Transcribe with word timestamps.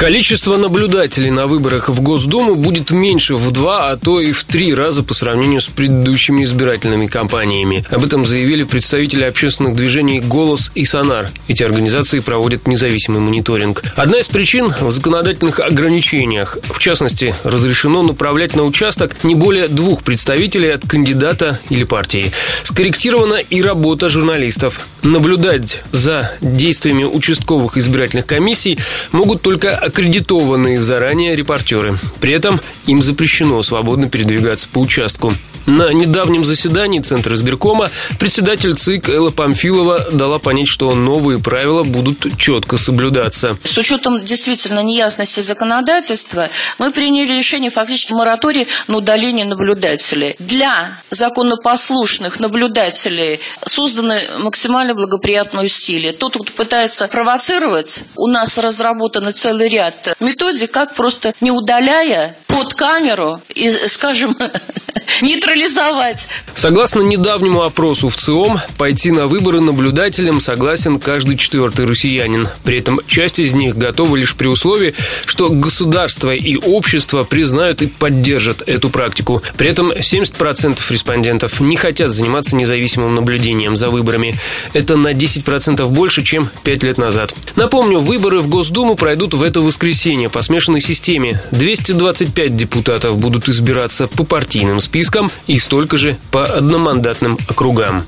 Количество 0.00 0.56
наблюдателей 0.56 1.28
на 1.28 1.46
выборах 1.46 1.90
в 1.90 2.00
Госдуму 2.00 2.54
будет 2.54 2.90
меньше 2.90 3.34
в 3.34 3.50
два, 3.50 3.90
а 3.90 3.98
то 3.98 4.22
и 4.22 4.32
в 4.32 4.44
три 4.44 4.72
раза 4.74 5.02
по 5.02 5.12
сравнению 5.12 5.60
с 5.60 5.66
предыдущими 5.66 6.42
избирательными 6.42 7.06
кампаниями. 7.06 7.84
Об 7.90 8.06
этом 8.06 8.24
заявили 8.24 8.62
представители 8.62 9.24
общественных 9.24 9.76
движений 9.76 10.20
«Голос» 10.20 10.72
и 10.74 10.86
«Сонар». 10.86 11.30
Эти 11.48 11.62
организации 11.62 12.20
проводят 12.20 12.66
независимый 12.66 13.20
мониторинг. 13.20 13.82
Одна 13.94 14.20
из 14.20 14.28
причин 14.28 14.72
в 14.80 14.90
законодательных 14.90 15.60
ограничениях. 15.60 16.56
В 16.62 16.78
частности, 16.78 17.34
разрешено 17.44 18.02
направлять 18.02 18.56
на 18.56 18.64
участок 18.64 19.22
не 19.22 19.34
более 19.34 19.68
двух 19.68 20.02
представителей 20.02 20.70
от 20.70 20.88
кандидата 20.88 21.60
или 21.68 21.84
партии. 21.84 22.32
Скорректирована 22.62 23.34
и 23.34 23.60
работа 23.60 24.08
журналистов. 24.08 24.88
Наблюдать 25.02 25.82
за 25.92 26.32
действиями 26.40 27.04
участковых 27.04 27.76
избирательных 27.76 28.24
комиссий 28.24 28.78
могут 29.12 29.42
только 29.42 29.89
аккредитованные 29.90 30.80
заранее 30.80 31.34
репортеры. 31.34 31.98
При 32.20 32.32
этом 32.32 32.60
им 32.86 33.02
запрещено 33.02 33.62
свободно 33.62 34.08
передвигаться 34.08 34.68
по 34.72 34.78
участку. 34.78 35.32
На 35.66 35.92
недавнем 35.92 36.44
заседании 36.44 37.00
Центра 37.00 37.34
избиркома 37.34 37.90
председатель 38.18 38.74
ЦИК 38.74 39.10
Элла 39.10 39.30
Памфилова 39.30 40.10
дала 40.12 40.38
понять, 40.38 40.68
что 40.68 40.94
новые 40.94 41.38
правила 41.38 41.84
будут 41.84 42.38
четко 42.38 42.76
соблюдаться. 42.76 43.56
С 43.64 43.76
учетом 43.78 44.20
действительно 44.20 44.80
неясности 44.80 45.40
законодательства, 45.40 46.48
мы 46.78 46.92
приняли 46.92 47.38
решение 47.38 47.70
фактически 47.70 48.12
мораторий 48.12 48.68
на 48.88 48.98
удаление 48.98 49.44
наблюдателей. 49.44 50.34
Для 50.38 50.98
законопослушных 51.10 52.40
наблюдателей 52.40 53.40
созданы 53.64 54.22
максимально 54.38 54.94
благоприятные 54.94 55.66
усилия. 55.66 56.12
Тот, 56.12 56.34
кто 56.34 56.44
пытается 56.44 57.06
провоцировать, 57.08 58.02
у 58.16 58.26
нас 58.26 58.58
разработаны 58.58 59.32
целый 59.32 59.68
ряд 59.68 60.16
методик, 60.20 60.70
как 60.70 60.94
просто 60.94 61.34
не 61.40 61.50
удаляя 61.50 62.36
под 62.46 62.74
камеру 62.74 63.40
и, 63.54 63.70
скажем, 63.86 64.36
нейтрализовать. 65.50 66.28
Согласно 66.54 67.00
недавнему 67.00 67.62
опросу 67.62 68.08
в 68.08 68.16
ЦИОМ, 68.16 68.60
пойти 68.76 69.10
на 69.10 69.26
выборы 69.26 69.60
наблюдателем 69.60 70.40
согласен 70.40 70.98
каждый 70.98 71.36
четвертый 71.36 71.86
россиянин. 71.86 72.48
При 72.64 72.78
этом 72.78 73.00
часть 73.06 73.38
из 73.38 73.52
них 73.52 73.76
готова 73.76 74.16
лишь 74.16 74.34
при 74.34 74.46
условии, 74.46 74.94
что 75.26 75.48
государство 75.50 76.34
и 76.34 76.56
общество 76.56 77.24
признают 77.24 77.82
и 77.82 77.86
поддержат 77.86 78.62
эту 78.66 78.90
практику. 78.90 79.42
При 79.56 79.68
этом 79.68 79.90
70% 79.90 80.78
респондентов 80.90 81.60
не 81.60 81.76
хотят 81.76 82.10
заниматься 82.10 82.56
независимым 82.56 83.14
наблюдением 83.14 83.76
за 83.76 83.90
выборами. 83.90 84.38
Это 84.72 84.96
на 84.96 85.12
10% 85.12 85.86
больше, 85.86 86.22
чем 86.22 86.48
5 86.64 86.82
лет 86.84 86.98
назад. 86.98 87.34
Напомню, 87.56 88.00
выборы 88.00 88.40
в 88.40 88.48
Госдуму 88.48 88.94
пройдут 88.94 89.34
в 89.34 89.42
это 89.42 89.60
воскресенье 89.60 90.28
по 90.28 90.42
смешанной 90.42 90.80
системе. 90.80 91.42
225 91.52 92.56
депутатов 92.56 93.18
будут 93.18 93.48
избираться 93.48 94.06
по 94.06 94.24
партийным 94.24 94.80
спискам 94.80 95.30
и 95.50 95.58
столько 95.58 95.96
же 95.96 96.16
по 96.30 96.44
одномандатным 96.44 97.36
округам. 97.48 98.04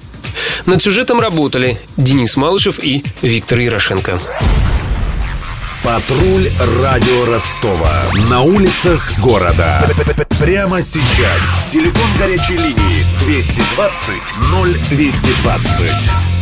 Над 0.65 0.81
сюжетом 0.81 1.19
работали 1.19 1.81
Денис 1.97 2.37
Малышев 2.37 2.79
и 2.79 3.05
Виктор 3.21 3.59
Ярошенко. 3.59 4.21
Патруль 5.83 6.49
радио 6.81 7.25
Ростова. 7.27 8.05
На 8.31 8.43
улицах 8.43 9.11
города. 9.19 9.85
Прямо 10.39 10.81
сейчас. 10.83 11.65
Телефон 11.69 12.09
горячей 12.21 12.59
линии 12.59 13.05
220 13.27 14.23
0220. 14.87 16.42